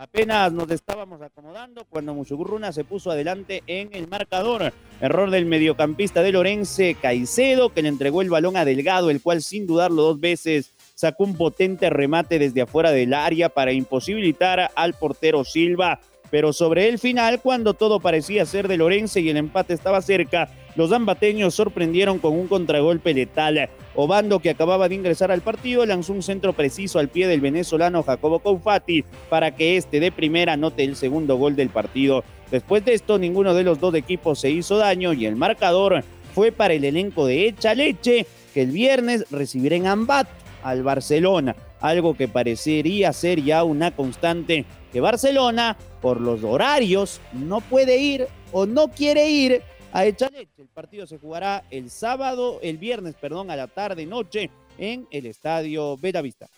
Apenas 0.00 0.52
nos 0.52 0.70
estábamos 0.70 1.20
acomodando 1.22 1.84
cuando 1.84 2.14
Mushugurruna 2.14 2.70
se 2.70 2.84
puso 2.84 3.10
adelante 3.10 3.64
en 3.66 3.88
el 3.92 4.06
marcador. 4.06 4.72
Error 5.00 5.28
del 5.28 5.44
mediocampista 5.44 6.22
de 6.22 6.30
Lorense 6.30 6.94
Caicedo, 6.94 7.70
que 7.70 7.82
le 7.82 7.88
entregó 7.88 8.22
el 8.22 8.30
balón 8.30 8.56
a 8.56 8.64
Delgado, 8.64 9.10
el 9.10 9.20
cual 9.20 9.42
sin 9.42 9.66
dudarlo 9.66 10.02
dos 10.02 10.20
veces 10.20 10.70
sacó 10.94 11.24
un 11.24 11.36
potente 11.36 11.90
remate 11.90 12.38
desde 12.38 12.62
afuera 12.62 12.92
del 12.92 13.12
área 13.12 13.48
para 13.48 13.72
imposibilitar 13.72 14.70
al 14.76 14.94
portero 14.94 15.42
Silva. 15.42 15.98
Pero 16.30 16.52
sobre 16.52 16.88
el 16.88 16.98
final, 16.98 17.40
cuando 17.40 17.74
todo 17.74 18.00
parecía 18.00 18.44
ser 18.44 18.68
de 18.68 18.76
Lorenzo 18.76 19.18
y 19.18 19.30
el 19.30 19.36
empate 19.36 19.74
estaba 19.74 20.02
cerca, 20.02 20.50
los 20.76 20.92
ambateños 20.92 21.54
sorprendieron 21.54 22.18
con 22.18 22.34
un 22.34 22.46
contragolpe 22.46 23.14
letal. 23.14 23.68
Obando, 23.94 24.38
que 24.38 24.50
acababa 24.50 24.88
de 24.88 24.94
ingresar 24.94 25.32
al 25.32 25.40
partido, 25.40 25.84
lanzó 25.86 26.12
un 26.12 26.22
centro 26.22 26.52
preciso 26.52 26.98
al 26.98 27.08
pie 27.08 27.26
del 27.26 27.40
venezolano 27.40 28.02
Jacobo 28.02 28.40
Confati 28.40 29.04
para 29.28 29.56
que 29.56 29.76
este 29.76 30.00
de 30.00 30.12
primera 30.12 30.52
anote 30.52 30.84
el 30.84 30.96
segundo 30.96 31.36
gol 31.36 31.56
del 31.56 31.70
partido. 31.70 32.22
Después 32.50 32.84
de 32.84 32.94
esto, 32.94 33.18
ninguno 33.18 33.54
de 33.54 33.64
los 33.64 33.80
dos 33.80 33.94
equipos 33.94 34.38
se 34.38 34.50
hizo 34.50 34.76
daño 34.76 35.12
y 35.14 35.26
el 35.26 35.36
marcador 35.36 36.04
fue 36.34 36.52
para 36.52 36.74
el 36.74 36.84
elenco 36.84 37.26
de 37.26 37.48
Echa 37.48 37.74
Leche, 37.74 38.26
que 38.54 38.62
el 38.62 38.70
viernes 38.70 39.24
recibirá 39.30 39.76
en 39.76 39.86
Ambat 39.86 40.28
al 40.62 40.82
Barcelona, 40.82 41.56
algo 41.80 42.16
que 42.16 42.28
parecería 42.28 43.12
ser 43.12 43.42
ya 43.42 43.64
una 43.64 43.90
constante 43.90 44.64
que 44.92 45.00
Barcelona, 45.00 45.76
por 46.00 46.20
los 46.20 46.44
horarios, 46.44 47.20
no 47.32 47.60
puede 47.60 47.98
ir 47.98 48.26
o 48.52 48.66
no 48.66 48.88
quiere 48.88 49.28
ir 49.30 49.62
a 49.92 50.06
Echaleche. 50.06 50.62
El 50.62 50.68
partido 50.68 51.06
se 51.06 51.18
jugará 51.18 51.64
el 51.70 51.90
sábado, 51.90 52.58
el 52.62 52.78
viernes, 52.78 53.14
perdón, 53.14 53.50
a 53.50 53.56
la 53.56 53.66
tarde 53.66 54.06
noche 54.06 54.50
en 54.78 55.06
el 55.10 55.26
estadio 55.26 55.96
Vista. 55.96 56.48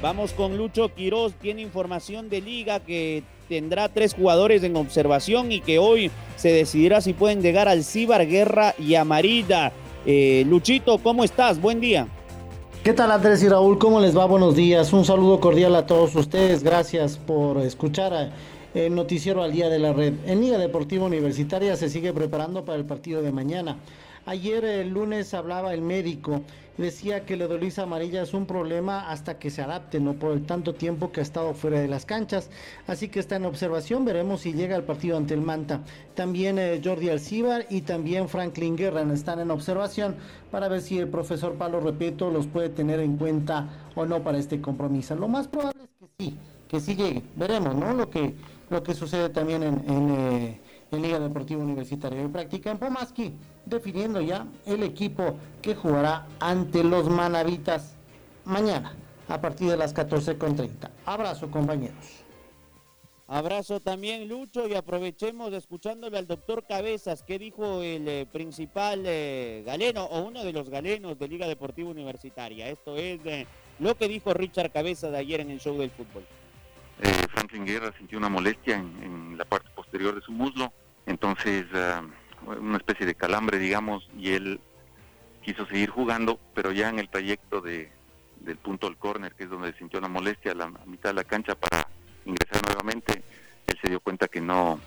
Vamos 0.00 0.32
con 0.32 0.56
Lucho 0.56 0.94
Quiroz, 0.94 1.34
tiene 1.34 1.60
información 1.60 2.28
de 2.28 2.40
liga 2.40 2.78
que 2.78 3.24
tendrá 3.48 3.88
tres 3.88 4.14
jugadores 4.14 4.62
en 4.62 4.76
observación 4.76 5.50
y 5.50 5.60
que 5.60 5.80
hoy 5.80 6.10
se 6.36 6.50
decidirá 6.50 7.00
si 7.00 7.14
pueden 7.14 7.42
llegar 7.42 7.66
al 7.66 7.82
Cibar, 7.82 8.24
Guerra 8.26 8.74
y 8.78 8.94
Amarilla. 8.94 9.72
Eh, 10.06 10.44
Luchito, 10.46 10.98
¿cómo 10.98 11.24
estás? 11.24 11.60
Buen 11.60 11.80
día. 11.80 12.06
¿Qué 12.88 12.94
tal 12.94 13.12
Andrés 13.12 13.42
y 13.42 13.48
Raúl? 13.50 13.76
¿Cómo 13.78 14.00
les 14.00 14.16
va? 14.16 14.24
Buenos 14.24 14.56
días. 14.56 14.94
Un 14.94 15.04
saludo 15.04 15.40
cordial 15.40 15.76
a 15.76 15.84
todos 15.84 16.14
ustedes. 16.14 16.62
Gracias 16.62 17.18
por 17.18 17.58
escuchar 17.58 18.32
el 18.72 18.94
noticiero 18.94 19.42
al 19.42 19.52
día 19.52 19.68
de 19.68 19.78
la 19.78 19.92
red. 19.92 20.14
En 20.24 20.40
Liga 20.40 20.56
Deportiva 20.56 21.04
Universitaria 21.04 21.76
se 21.76 21.90
sigue 21.90 22.14
preparando 22.14 22.64
para 22.64 22.78
el 22.78 22.86
partido 22.86 23.20
de 23.20 23.30
mañana. 23.30 23.76
Ayer 24.28 24.62
el 24.66 24.90
lunes 24.90 25.32
hablaba 25.32 25.72
el 25.72 25.80
médico 25.80 26.42
decía 26.76 27.24
que 27.24 27.34
la 27.34 27.46
dolisa 27.46 27.84
amarilla 27.84 28.20
es 28.20 28.34
un 28.34 28.44
problema 28.44 29.10
hasta 29.10 29.38
que 29.38 29.48
se 29.48 29.62
adapte, 29.62 30.00
no 30.00 30.12
por 30.12 30.32
el 30.32 30.44
tanto 30.44 30.74
tiempo 30.74 31.10
que 31.10 31.20
ha 31.20 31.22
estado 31.22 31.54
fuera 31.54 31.80
de 31.80 31.88
las 31.88 32.04
canchas. 32.04 32.50
Así 32.86 33.08
que 33.08 33.20
está 33.20 33.36
en 33.36 33.46
observación, 33.46 34.04
veremos 34.04 34.42
si 34.42 34.52
llega 34.52 34.76
al 34.76 34.84
partido 34.84 35.16
ante 35.16 35.32
el 35.32 35.40
Manta. 35.40 35.80
También 36.14 36.58
eh, 36.58 36.78
Jordi 36.84 37.08
Alcibar 37.08 37.64
y 37.70 37.80
también 37.80 38.28
Franklin 38.28 38.76
Guerra 38.76 39.00
están 39.14 39.40
en 39.40 39.50
observación 39.50 40.16
para 40.50 40.68
ver 40.68 40.82
si 40.82 40.98
el 40.98 41.08
profesor 41.08 41.54
Palo 41.54 41.80
Repeto 41.80 42.30
los 42.30 42.46
puede 42.46 42.68
tener 42.68 43.00
en 43.00 43.16
cuenta 43.16 43.88
o 43.94 44.04
no 44.04 44.22
para 44.22 44.36
este 44.36 44.60
compromiso. 44.60 45.16
Lo 45.16 45.28
más 45.28 45.48
probable 45.48 45.84
es 45.84 45.88
que 45.98 46.06
sí, 46.18 46.36
que 46.68 46.80
sí 46.80 46.96
llegue. 46.96 47.22
Veremos, 47.34 47.74
¿no? 47.74 47.94
Lo 47.94 48.10
que, 48.10 48.34
lo 48.68 48.82
que 48.82 48.92
sucede 48.92 49.30
también 49.30 49.62
en... 49.62 50.10
Eh, 50.10 50.60
en 50.90 51.02
Liga 51.02 51.18
Deportiva 51.18 51.62
Universitaria 51.62 52.22
de 52.22 52.28
Práctica 52.28 52.70
en 52.70 52.78
Pomaski, 52.78 53.34
definiendo 53.66 54.20
ya 54.20 54.46
el 54.66 54.82
equipo 54.82 55.36
que 55.62 55.74
jugará 55.74 56.26
ante 56.40 56.82
los 56.84 57.08
Manavitas 57.08 57.94
mañana 58.44 58.94
a 59.28 59.40
partir 59.40 59.70
de 59.70 59.76
las 59.76 59.94
14.30. 59.94 60.90
Abrazo 61.04 61.50
compañeros. 61.50 62.24
Abrazo 63.30 63.78
también 63.80 64.26
Lucho 64.26 64.66
y 64.66 64.74
aprovechemos 64.74 65.52
escuchándole 65.52 66.16
al 66.16 66.26
doctor 66.26 66.64
Cabezas, 66.66 67.22
que 67.22 67.38
dijo 67.38 67.82
el 67.82 68.08
eh, 68.08 68.26
principal 68.32 69.02
eh, 69.04 69.62
galeno 69.66 70.04
o 70.04 70.22
uno 70.22 70.42
de 70.42 70.54
los 70.54 70.70
galenos 70.70 71.18
de 71.18 71.28
Liga 71.28 71.46
Deportiva 71.46 71.90
Universitaria. 71.90 72.70
Esto 72.70 72.96
es 72.96 73.20
eh, 73.26 73.46
lo 73.80 73.98
que 73.98 74.08
dijo 74.08 74.32
Richard 74.32 74.72
Cabezas 74.72 75.12
de 75.12 75.18
ayer 75.18 75.40
en 75.40 75.50
el 75.50 75.60
show 75.60 75.76
del 75.76 75.90
fútbol. 75.90 76.24
Franklin 77.30 77.66
Guerra 77.66 77.92
sintió 77.98 78.16
una 78.16 78.30
molestia 78.30 78.76
en, 78.76 79.36
la 79.36 79.44
parte 79.44 79.68
posterior 79.88 80.14
de 80.14 80.20
su 80.20 80.32
muslo, 80.32 80.70
entonces 81.06 81.64
ah, 81.74 82.02
una 82.46 82.76
especie 82.76 83.06
de 83.06 83.14
calambre, 83.14 83.58
digamos, 83.58 84.06
y 84.18 84.32
él 84.32 84.60
quiso 85.42 85.66
seguir 85.66 85.88
jugando, 85.88 86.38
pero 86.54 86.72
ya 86.72 86.90
en 86.90 86.98
el 86.98 87.08
trayecto 87.08 87.62
de, 87.62 87.90
del 88.40 88.58
punto 88.58 88.86
del 88.86 88.98
córner, 88.98 89.34
que 89.34 89.44
es 89.44 89.50
donde 89.50 89.72
sintió 89.78 89.98
la 90.00 90.08
molestia, 90.08 90.52
a 90.52 90.56
la 90.56 90.68
mitad 90.84 91.10
de 91.10 91.14
la 91.14 91.24
cancha 91.24 91.54
para 91.54 91.88
ingresar 92.26 92.60
nuevamente, 92.66 93.22
él 93.66 93.78
se 93.80 93.88
dio 93.88 94.00
cuenta 94.00 94.28
que 94.28 94.42
no, 94.42 94.78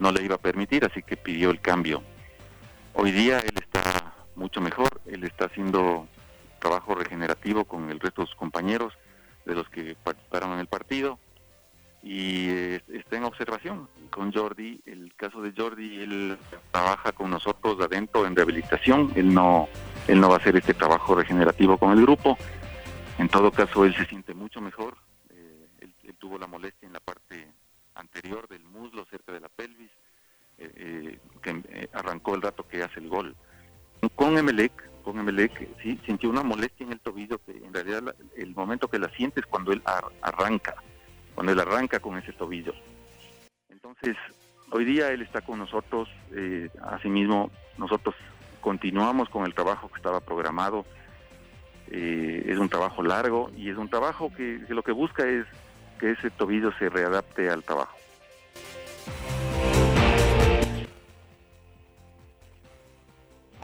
no 0.00 0.10
le 0.10 0.24
iba 0.24 0.34
a 0.34 0.38
permitir, 0.38 0.84
así 0.84 1.02
que 1.02 1.16
pidió 1.16 1.50
el 1.50 1.60
cambio. 1.60 2.02
Hoy 2.94 3.12
día 3.12 3.38
él 3.38 3.54
está 3.54 4.14
mucho 4.34 4.60
mejor, 4.60 5.00
él 5.06 5.22
está 5.22 5.44
haciendo 5.44 6.08
trabajo 6.58 6.96
regenerativo 6.96 7.64
con 7.64 7.88
el 7.90 8.00
resto 8.00 8.22
de 8.22 8.26
sus 8.26 8.36
compañeros, 8.36 8.94
de 9.44 9.54
los 9.54 9.68
que 9.68 9.94
participaron 9.94 10.54
en 10.54 10.58
el 10.58 10.66
partido 10.66 11.20
y 12.02 12.48
eh, 12.48 12.82
está 12.88 13.16
en 13.16 13.24
observación 13.24 13.88
con 14.10 14.32
Jordi. 14.32 14.80
El 14.86 15.14
caso 15.14 15.42
de 15.42 15.52
Jordi, 15.56 16.00
él 16.00 16.38
trabaja 16.70 17.12
con 17.12 17.30
nosotros 17.30 17.78
adentro 17.80 18.26
en 18.26 18.36
rehabilitación, 18.36 19.12
él 19.14 19.34
no, 19.34 19.68
él 20.06 20.20
no 20.20 20.28
va 20.28 20.36
a 20.36 20.38
hacer 20.38 20.56
este 20.56 20.74
trabajo 20.74 21.14
regenerativo 21.14 21.76
con 21.76 21.92
el 21.92 22.02
grupo. 22.02 22.36
En 23.18 23.28
todo 23.28 23.50
caso, 23.50 23.84
él 23.84 23.94
se 23.96 24.06
siente 24.06 24.32
mucho 24.32 24.60
mejor. 24.60 24.96
Eh, 25.30 25.68
él, 25.80 26.14
tuvo 26.18 26.38
la 26.38 26.46
molestia 26.46 26.86
en 26.86 26.92
la 26.92 27.00
parte 27.00 27.48
anterior 27.94 28.48
del 28.48 28.64
muslo, 28.64 29.04
cerca 29.10 29.32
de 29.32 29.40
la 29.40 29.48
pelvis, 29.48 29.90
eh, 30.58 31.18
que 31.42 31.88
arrancó 31.92 32.34
el 32.34 32.42
rato 32.42 32.66
que 32.66 32.82
hace 32.82 33.00
el 33.00 33.08
gol. 33.08 33.36
Con 34.14 34.38
Emelec, 34.38 34.72
con 35.02 35.18
Emelec, 35.18 35.52
sí, 35.82 35.98
sintió 36.06 36.30
una 36.30 36.42
molestia 36.42 36.86
en 36.86 36.92
el 36.92 37.00
tobillo 37.00 37.38
que 37.44 37.52
en 37.52 37.72
realidad 37.72 38.14
el 38.36 38.54
momento 38.54 38.88
que 38.88 38.98
la 38.98 39.08
siente 39.10 39.40
es 39.40 39.46
cuando 39.46 39.72
él 39.72 39.82
arranca, 40.22 40.76
cuando 41.38 41.52
él 41.52 41.60
arranca 41.60 42.00
con 42.00 42.18
ese 42.18 42.32
tobillo. 42.32 42.74
Entonces, 43.68 44.16
hoy 44.72 44.84
día 44.84 45.12
él 45.12 45.22
está 45.22 45.40
con 45.40 45.60
nosotros, 45.60 46.08
eh, 46.34 46.68
asimismo 46.82 47.52
nosotros 47.76 48.16
continuamos 48.60 49.28
con 49.28 49.46
el 49.46 49.54
trabajo 49.54 49.88
que 49.88 49.98
estaba 49.98 50.18
programado, 50.18 50.84
eh, 51.92 52.42
es 52.44 52.58
un 52.58 52.68
trabajo 52.68 53.04
largo 53.04 53.52
y 53.56 53.70
es 53.70 53.76
un 53.76 53.88
trabajo 53.88 54.32
que 54.36 54.64
lo 54.68 54.82
que 54.82 54.90
busca 54.90 55.28
es 55.28 55.46
que 56.00 56.10
ese 56.10 56.28
tobillo 56.30 56.72
se 56.76 56.88
readapte 56.88 57.48
al 57.48 57.62
trabajo. 57.62 57.96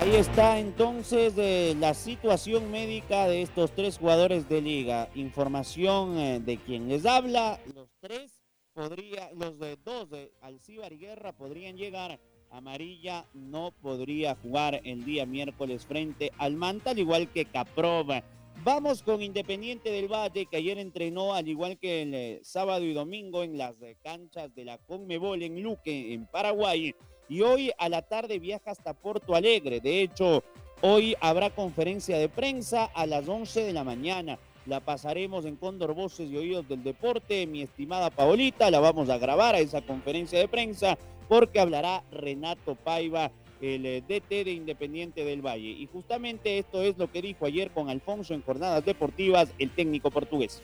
Ahí 0.04 0.16
está 0.16 0.58
entonces 0.58 1.32
eh, 1.38 1.75
la 1.80 1.94
situación 1.94 2.70
médica 2.70 3.26
de 3.26 3.40
estos 3.40 3.73
tres 3.73 3.96
jugadores 3.96 4.46
de 4.50 4.61
liga. 4.61 5.08
Información 5.14 6.18
eh, 6.18 6.40
de 6.40 6.58
quien 6.58 6.90
les 6.90 7.06
habla. 7.06 7.58
Los 7.75 7.88
tres 8.00 8.42
podría, 8.75 9.32
los 9.32 9.58
de 9.58 9.78
dos 9.82 10.11
de 10.11 10.30
Alcibar 10.42 10.92
y 10.92 10.99
Guerra 10.99 11.32
podrían 11.32 11.78
llegar. 11.78 12.20
Amarilla 12.50 13.25
no 13.32 13.73
podría 13.80 14.34
jugar 14.34 14.78
el 14.84 15.06
día 15.06 15.25
miércoles 15.25 15.87
frente 15.87 16.32
al 16.37 16.54
Manta, 16.54 16.90
al 16.90 16.99
igual 16.99 17.32
que 17.32 17.46
Caprova. 17.46 18.23
Vamos 18.62 19.02
con 19.02 19.23
Independiente 19.23 19.90
del 19.90 20.12
Valle, 20.12 20.44
que 20.44 20.58
ayer 20.58 20.76
entrenó, 20.76 21.32
al 21.32 21.49
igual 21.49 21.78
que 21.78 22.02
el 22.02 22.14
eh, 22.14 22.40
sábado 22.42 22.84
y 22.84 22.92
domingo, 22.92 23.42
en 23.42 23.56
las 23.56 23.76
canchas 24.02 24.54
de 24.54 24.66
la 24.66 24.76
Conmebol 24.76 25.42
en 25.42 25.62
Luque, 25.62 26.12
en 26.12 26.26
Paraguay 26.26 26.94
y 27.28 27.43
hoy 27.43 27.73
a 27.78 27.88
la 27.88 28.02
tarde 28.02 28.38
viaja 28.38 28.71
hasta 28.71 28.95
Porto 28.95 29.35
Alegre. 29.35 29.81
De 29.81 30.02
hecho, 30.02 30.43
hoy 30.81 31.16
habrá 31.21 31.50
conferencia 31.50 32.19
de 32.19 32.28
prensa 32.28 32.85
a 32.85 33.07
las 33.07 33.28
11 33.28 33.62
de 33.62 33.73
la 33.73 33.85
mañana. 33.85 34.38
La 34.66 34.81
pasaremos 34.81 35.45
en 35.45 35.57
Cóndor 35.57 35.95
Voces 35.95 36.31
y 36.31 36.37
Oídos 36.37 36.69
del 36.69 36.83
Deporte, 36.83 37.47
mi 37.47 37.62
estimada 37.62 38.11
Paolita. 38.11 38.71
La 38.71 38.81
vamos 38.81 39.11
a 39.11 39.19
grabar 39.19 39.54
a 39.54 39.59
esa 39.59 39.83
conferencia 39.83 40.38
de 40.38 40.49
prensa 40.49 40.97
porque 41.28 41.61
hablará 41.61 42.02
Renato 42.11 42.75
Paiva, 42.75 43.31
el 43.61 43.87
eh, 43.87 44.02
DT 44.07 44.45
de 44.45 44.52
Independiente 44.52 45.25
del 45.25 45.43
Valle. 45.43 45.69
Y 45.69 45.87
justamente 45.93 46.59
esto 46.59 46.83
es 46.83 46.97
lo 46.99 47.11
que 47.11 47.23
dijo 47.23 47.47
ayer 47.47 47.71
con 47.71 47.90
Alfonso 47.90 48.35
en 48.35 48.43
Jornadas 48.43 48.85
Deportivas 48.85 49.50
el 49.59 49.71
técnico 49.71 50.11
portugués. 50.11 50.62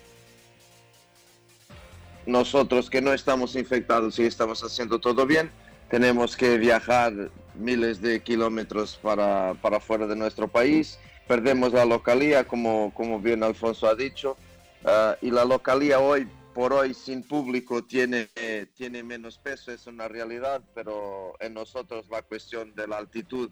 Nosotros 2.27 2.91
que 2.91 3.01
no 3.01 3.13
estamos 3.13 3.57
infectados 3.57 4.19
y 4.19 4.25
estamos 4.25 4.63
haciendo 4.63 4.99
todo 4.99 5.27
bien, 5.27 5.51
tenemos 5.91 6.37
que 6.37 6.57
viajar 6.57 7.31
miles 7.55 8.01
de 8.01 8.21
kilómetros 8.23 8.99
para, 9.03 9.55
para 9.55 9.81
fuera 9.81 10.07
de 10.07 10.17
nuestro 10.17 10.49
país, 10.49 10.99
perdemos 11.27 11.73
la 11.73 11.85
localía, 11.85 12.47
como, 12.47 12.95
como 12.95 13.21
bien 13.21 13.43
Alfonso 13.43 13.89
ha 13.89 13.95
dicho, 13.95 14.37
ah, 14.85 15.17
y 15.21 15.31
la 15.31 15.45
localía 15.45 15.99
hoy 15.99 16.29
por 16.55 16.73
hoy 16.73 16.95
sin 16.95 17.23
público 17.23 17.85
tiene, 17.85 18.29
tiene 18.75 19.03
menos 19.03 19.39
peso, 19.39 19.73
es 19.73 19.87
una 19.87 20.09
realidad, 20.09 20.63
pero 20.75 21.35
en 21.41 21.55
nosotros 21.55 22.07
la 22.09 22.23
cuestión 22.23 22.75
de 22.75 22.87
la 22.87 22.99
altitud 22.99 23.51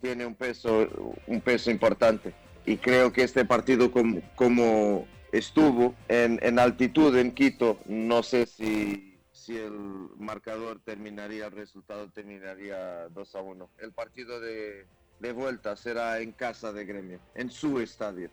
tiene 0.00 0.26
un 0.26 0.34
peso, 0.34 1.14
un 1.26 1.40
peso 1.40 1.70
importante. 1.70 2.34
Y 2.66 2.76
creo 2.76 3.12
que 3.12 3.22
este 3.22 3.44
partido 3.44 3.90
como, 3.90 4.20
como 4.36 5.06
estuvo 5.32 5.94
en, 6.08 6.38
en 6.42 6.58
altitud 6.58 7.16
en 7.16 7.32
Quito, 7.32 7.78
no 7.86 8.22
sé 8.22 8.46
si 8.46 9.07
si 9.48 9.56
el 9.56 10.10
marcador 10.18 10.78
terminaría, 10.84 11.46
el 11.46 11.52
resultado 11.52 12.10
terminaría 12.10 13.08
2 13.08 13.34
a 13.34 13.40
1. 13.40 13.70
El 13.78 13.92
partido 13.92 14.40
de 14.40 14.86
vuelta 15.34 15.74
será 15.74 16.20
en 16.20 16.32
casa 16.32 16.70
de 16.70 16.84
Gremio, 16.84 17.18
en 17.34 17.50
su 17.50 17.80
estadio. 17.80 18.28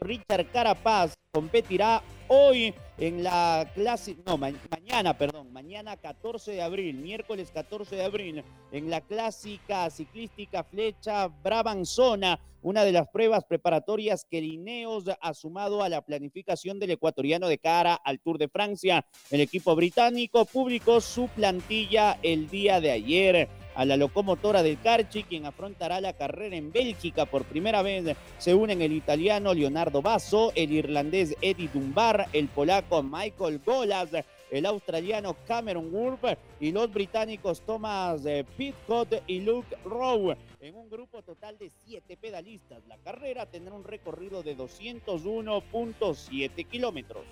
Richard 0.00 0.50
Carapaz 0.50 1.12
competirá 1.30 2.02
hoy 2.28 2.74
en 2.96 3.22
la 3.22 3.70
clase, 3.74 4.16
no, 4.26 4.38
mañana, 4.38 5.16
perdón, 5.16 5.52
mañana 5.52 5.96
14 5.96 6.52
de 6.52 6.62
abril, 6.62 6.96
miércoles 6.96 7.50
14 7.52 7.96
de 7.96 8.04
abril, 8.04 8.44
en 8.72 8.88
la 8.88 9.02
clásica 9.02 9.90
ciclística 9.90 10.64
flecha 10.64 11.28
Brabanzona, 11.28 12.40
una 12.62 12.84
de 12.84 12.92
las 12.92 13.08
pruebas 13.08 13.44
preparatorias 13.44 14.26
que 14.30 14.40
Lineos 14.40 15.04
ha 15.20 15.34
sumado 15.34 15.82
a 15.82 15.88
la 15.88 16.02
planificación 16.02 16.78
del 16.78 16.92
ecuatoriano 16.92 17.48
de 17.48 17.58
cara 17.58 17.94
al 17.94 18.20
Tour 18.20 18.38
de 18.38 18.48
Francia. 18.48 19.04
El 19.30 19.40
equipo 19.40 19.74
británico 19.76 20.46
publicó 20.46 21.00
su 21.00 21.28
plantilla 21.28 22.18
el 22.22 22.48
día 22.48 22.80
de 22.80 22.90
ayer 22.90 23.48
a 23.80 23.84
la 23.86 23.96
locomotora 23.96 24.62
del 24.62 24.78
Carchi, 24.78 25.22
quien 25.22 25.46
afrontará 25.46 26.02
la 26.02 26.12
carrera 26.12 26.54
en 26.54 26.70
Bélgica 26.70 27.24
por 27.24 27.46
primera 27.46 27.80
vez. 27.80 28.14
Se 28.36 28.54
unen 28.54 28.82
el 28.82 28.92
italiano 28.92 29.54
Leonardo 29.54 30.02
Basso, 30.02 30.52
el 30.54 30.70
irlandés 30.70 31.34
Eddie 31.40 31.70
Dunbar, 31.72 32.28
el 32.34 32.48
polaco 32.48 33.02
Michael 33.02 33.62
Golas, 33.64 34.10
el 34.50 34.66
australiano 34.66 35.34
Cameron 35.48 35.90
Wolf 35.90 36.22
y 36.60 36.72
los 36.72 36.92
británicos 36.92 37.62
Thomas 37.62 38.20
eh, 38.26 38.44
Pitcott 38.58 39.22
y 39.26 39.40
Luke 39.40 39.74
Rowe. 39.86 40.36
En 40.60 40.74
un 40.74 40.90
grupo 40.90 41.22
total 41.22 41.56
de 41.56 41.70
siete 41.86 42.18
pedalistas, 42.18 42.86
la 42.86 42.98
carrera 42.98 43.46
tendrá 43.46 43.72
un 43.72 43.84
recorrido 43.84 44.42
de 44.42 44.58
201.7 44.58 46.66
kilómetros. 46.66 47.24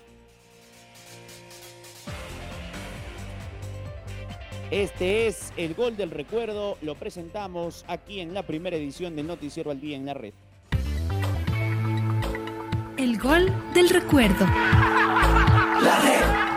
Este 4.71 5.25
es 5.25 5.51
el 5.57 5.73
gol 5.73 5.97
del 5.97 6.11
recuerdo, 6.11 6.77
lo 6.83 6.93
presentamos 6.93 7.83
aquí 7.87 8.19
en 8.19 8.35
la 8.35 8.43
primera 8.43 8.77
edición 8.77 9.15
del 9.15 9.25
Noticiero 9.25 9.71
al 9.71 9.81
Día 9.81 9.97
en 9.97 10.05
la 10.05 10.13
Red. 10.13 10.33
El 12.95 13.17
gol 13.17 13.51
del 13.73 13.89
recuerdo. 13.89 14.45
La 14.45 16.01
red. 16.03 16.49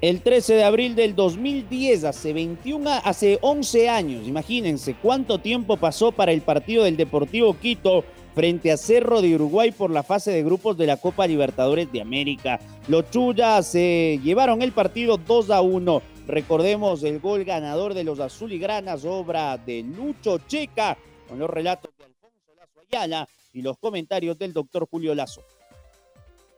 El 0.00 0.22
13 0.22 0.54
de 0.54 0.64
abril 0.64 0.96
del 0.96 1.14
2010, 1.14 2.02
hace 2.02 2.32
21, 2.32 2.90
hace 3.04 3.38
11 3.42 3.88
años, 3.88 4.26
imagínense 4.26 4.96
cuánto 5.00 5.38
tiempo 5.38 5.76
pasó 5.76 6.10
para 6.10 6.32
el 6.32 6.40
partido 6.40 6.82
del 6.82 6.96
Deportivo 6.96 7.56
Quito 7.60 8.02
frente 8.34 8.72
a 8.72 8.76
Cerro 8.76 9.20
de 9.20 9.34
Uruguay 9.34 9.70
por 9.72 9.90
la 9.90 10.02
fase 10.02 10.30
de 10.30 10.42
grupos 10.42 10.76
de 10.76 10.86
la 10.86 10.96
Copa 10.96 11.26
Libertadores 11.26 11.90
de 11.92 12.00
América. 12.00 12.58
Los 12.88 13.10
Chuyas 13.10 13.66
se 13.66 14.18
llevaron 14.22 14.62
el 14.62 14.72
partido 14.72 15.16
2 15.16 15.50
a 15.50 15.60
1. 15.60 16.02
Recordemos 16.26 17.02
el 17.02 17.20
gol 17.20 17.44
ganador 17.44 17.94
de 17.94 18.04
los 18.04 18.20
azuligranas, 18.20 19.04
obra 19.04 19.58
de 19.58 19.82
Lucho 19.82 20.38
Checa, 20.46 20.96
con 21.28 21.38
los 21.38 21.50
relatos 21.50 21.90
de 21.98 22.04
Alfonso 22.04 22.54
Lazo 22.56 22.80
Ayala 22.88 23.28
y 23.52 23.62
los 23.62 23.76
comentarios 23.78 24.38
del 24.38 24.52
doctor 24.52 24.86
Julio 24.90 25.14
Lazo. 25.14 25.42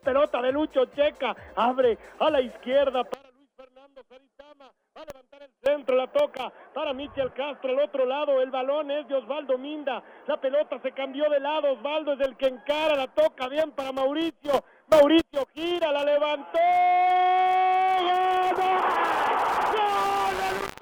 Pelota 0.03 0.41
de 0.41 0.51
Lucho 0.51 0.85
Checa, 0.85 1.35
abre 1.55 1.97
a 2.19 2.29
la 2.29 2.41
izquierda 2.41 3.03
para 3.03 3.31
Luis 3.31 3.49
Fernando 3.57 4.03
Saritama, 4.07 4.71
va 4.95 5.01
a 5.01 5.05
levantar 5.05 5.41
el 5.41 5.49
centro, 5.65 5.95
la 5.95 6.07
toca 6.07 6.51
para 6.73 6.93
Michel 6.93 7.33
Castro, 7.33 7.71
al 7.71 7.79
otro 7.79 8.05
lado, 8.05 8.39
el 8.41 8.51
balón 8.51 8.91
es 8.91 9.07
de 9.07 9.15
Osvaldo 9.15 9.57
Minda, 9.57 10.03
la 10.27 10.37
pelota 10.37 10.79
se 10.81 10.91
cambió 10.91 11.27
de 11.29 11.39
lado, 11.39 11.73
Osvaldo 11.73 12.13
es 12.13 12.19
el 12.19 12.37
que 12.37 12.47
encara, 12.47 12.95
la 12.95 13.07
toca 13.07 13.47
bien 13.47 13.71
para 13.71 13.91
Mauricio, 13.91 14.63
Mauricio 14.89 15.47
gira, 15.55 15.91
la 15.91 16.03
levantó, 16.03 16.59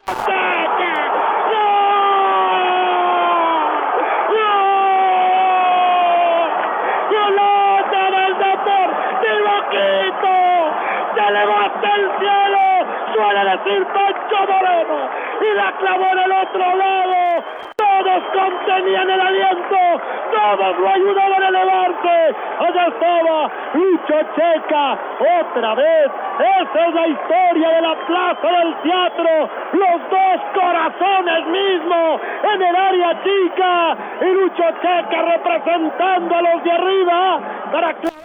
decir 0.06 1.13
y 15.44 15.56
la 15.56 15.72
clavó 15.78 16.06
en 16.06 16.20
el 16.20 16.32
otro 16.32 16.76
lado. 16.76 17.44
Todos 17.76 18.24
contenían 18.34 19.10
el 19.10 19.20
aliento, 19.20 19.78
todos 20.32 20.80
lo 20.80 20.90
ayudaban 20.90 21.44
a 21.44 21.48
elevarse. 21.48 22.36
Allá 22.60 22.88
estaba 22.88 23.52
Lucho 23.74 24.20
Checa, 24.36 24.98
otra 25.42 25.76
vez. 25.76 26.12
Esa 26.40 26.88
es 26.88 26.94
la 26.94 27.08
historia 27.08 27.70
de 27.70 27.82
la 27.82 27.96
plaza 28.06 28.48
del 28.48 28.76
teatro. 28.82 29.50
Los 29.74 30.10
dos 30.10 30.42
corazones 30.54 31.48
mismos 31.48 32.22
en 32.54 32.62
el 32.62 32.76
área 32.76 33.24
chica. 33.24 33.98
Y 34.22 34.26
Lucho 34.26 34.64
Checa 34.82 35.22
representando 35.22 36.36
a 36.36 36.42
los 36.42 36.64
de 36.64 36.72
arriba 36.72 37.40
para 37.72 37.94
clavar 37.94 38.24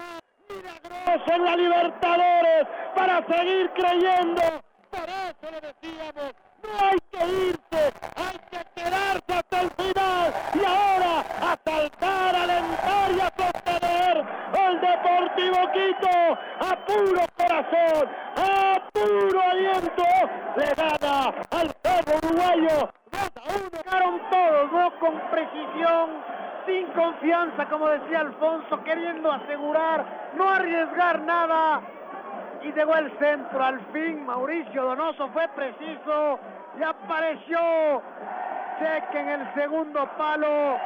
en 1.27 1.45
la 1.45 1.57
Libertadores, 1.57 2.67
para 2.95 3.23
seguir 3.27 3.71
creyendo 3.71 4.43
que 7.19 7.27
irse, 7.27 7.93
hay 8.17 8.39
que 8.51 8.81
quedarse 8.81 9.33
hasta 9.33 9.61
el 9.61 9.71
final 9.71 10.35
y 10.55 10.65
ahora 10.65 11.25
a 11.41 11.59
saltar, 11.65 12.37
a 12.37 12.43
alentar 12.43 13.11
y 13.11 13.21
a 13.21 13.33
sostener 13.37 14.25
el 14.55 14.81
Deportivo 14.81 15.73
Quito 15.73 16.39
a 16.61 16.77
puro 16.87 17.23
corazón, 17.37 18.09
a 18.37 18.81
puro 18.93 19.43
aliento, 19.43 20.05
le 20.57 20.75
gana 20.75 21.35
al 21.51 21.75
cerro 21.83 22.19
uruguayo. 22.23 22.91
2 23.11 23.21
a 23.91 24.09
1, 24.09 24.21
todos, 24.31 24.73
¿no? 24.73 24.99
con 25.01 25.21
precisión, 25.31 26.11
sin 26.67 26.87
confianza, 26.89 27.69
como 27.69 27.89
decía 27.89 28.21
Alfonso, 28.21 28.83
queriendo 28.85 29.33
asegurar, 29.33 30.05
no 30.35 30.49
arriesgar 30.49 31.21
nada. 31.23 31.81
Y 32.63 32.73
llegó 32.73 32.97
el 32.97 33.11
centro 33.19 33.65
al 33.65 33.81
fin. 33.93 34.27
Mauricio 34.27 34.83
Donoso 34.83 35.29
fue 35.29 35.47
preciso 35.55 36.41
y 36.79 36.83
apareció 36.83 38.03
Cheque 38.79 39.19
en 39.19 39.29
el 39.29 39.55
segundo 39.55 40.09
palo 40.17 40.79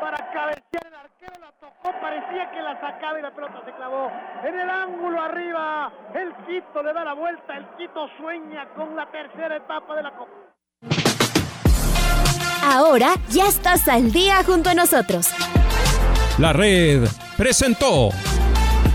para 0.00 0.16
cabecear 0.32 0.86
el 0.86 0.94
arquero. 0.94 1.32
La 1.40 1.52
tocó, 1.60 2.00
parecía 2.00 2.50
que 2.50 2.62
la 2.62 2.80
sacaba 2.80 3.18
y 3.18 3.22
la 3.22 3.30
pelota 3.34 3.60
se 3.64 3.72
clavó 3.72 4.10
en 4.42 4.58
el 4.58 4.70
ángulo 4.70 5.20
arriba. 5.20 5.92
El 6.14 6.34
Quito 6.46 6.82
le 6.82 6.92
da 6.92 7.04
la 7.04 7.12
vuelta. 7.12 7.56
El 7.56 7.66
Quito 7.76 8.08
sueña 8.18 8.66
con 8.74 8.96
la 8.96 9.06
tercera 9.10 9.56
etapa 9.56 9.94
de 9.96 10.02
la 10.02 10.10
Copa. 10.12 10.32
Ahora 12.64 13.14
ya 13.28 13.46
estás 13.46 13.88
al 13.88 14.10
día 14.10 14.42
junto 14.44 14.70
a 14.70 14.74
nosotros. 14.74 15.28
La 16.38 16.52
red 16.52 17.04
presentó 17.36 18.08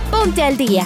Ponte 0.10 0.44
al 0.44 0.58
día. 0.58 0.86